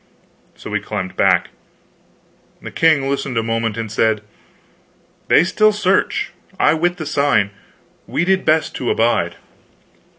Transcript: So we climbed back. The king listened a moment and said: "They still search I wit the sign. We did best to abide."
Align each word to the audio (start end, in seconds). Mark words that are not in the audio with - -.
So 0.55 0.71
we 0.71 0.79
climbed 0.79 1.15
back. 1.15 1.49
The 2.59 2.71
king 2.71 3.07
listened 3.07 3.37
a 3.37 3.43
moment 3.43 3.77
and 3.77 3.91
said: 3.91 4.21
"They 5.27 5.43
still 5.43 5.71
search 5.71 6.33
I 6.59 6.73
wit 6.73 6.97
the 6.97 7.05
sign. 7.05 7.51
We 8.07 8.25
did 8.25 8.43
best 8.43 8.73
to 8.77 8.89
abide." 8.89 9.35